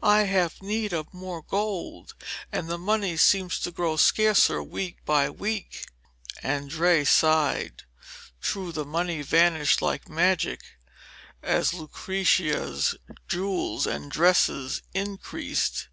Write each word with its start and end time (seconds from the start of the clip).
I 0.00 0.26
have 0.26 0.62
need 0.62 0.92
of 0.92 1.12
more 1.12 1.42
gold, 1.42 2.14
and 2.52 2.68
the 2.68 2.78
money 2.78 3.16
seems 3.16 3.58
to 3.58 3.72
grow 3.72 3.96
scarcer 3.96 4.62
week 4.62 5.04
by 5.04 5.28
week.' 5.28 5.86
Andrea 6.40 7.04
sighed. 7.04 7.82
Truly 8.40 8.70
the 8.70 8.84
money 8.84 9.22
vanished 9.22 9.82
like 9.82 10.08
magic, 10.08 10.60
as 11.42 11.74
Lucrezia's 11.74 12.94
jewels 13.26 13.88
and 13.88 14.08
dresses 14.08 14.82
increased. 14.94 15.88